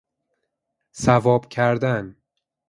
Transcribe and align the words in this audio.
صواب 0.91 1.49
کردن 1.49 2.15